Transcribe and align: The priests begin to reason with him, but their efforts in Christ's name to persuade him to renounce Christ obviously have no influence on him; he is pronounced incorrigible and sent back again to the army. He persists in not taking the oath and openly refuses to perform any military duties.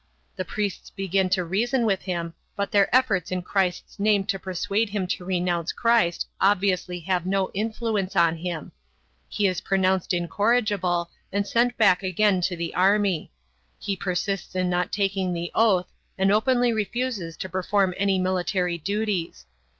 The 0.35 0.43
priests 0.45 0.89
begin 0.89 1.29
to 1.29 1.43
reason 1.43 1.85
with 1.85 2.01
him, 2.01 2.33
but 2.55 2.71
their 2.71 2.87
efforts 2.91 3.31
in 3.31 3.43
Christ's 3.43 3.99
name 3.99 4.23
to 4.23 4.39
persuade 4.39 4.89
him 4.89 5.05
to 5.05 5.23
renounce 5.23 5.71
Christ 5.71 6.27
obviously 6.41 7.01
have 7.01 7.27
no 7.27 7.51
influence 7.53 8.15
on 8.15 8.37
him; 8.37 8.71
he 9.29 9.45
is 9.45 9.61
pronounced 9.61 10.11
incorrigible 10.11 11.11
and 11.31 11.45
sent 11.45 11.77
back 11.77 12.01
again 12.01 12.41
to 12.41 12.55
the 12.55 12.73
army. 12.73 13.29
He 13.77 13.95
persists 13.95 14.55
in 14.55 14.71
not 14.71 14.91
taking 14.91 15.33
the 15.33 15.51
oath 15.53 15.91
and 16.17 16.31
openly 16.31 16.73
refuses 16.73 17.37
to 17.37 17.47
perform 17.47 17.93
any 17.95 18.17
military 18.17 18.79
duties. 18.79 19.45